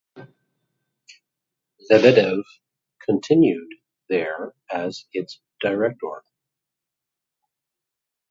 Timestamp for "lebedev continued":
1.91-3.67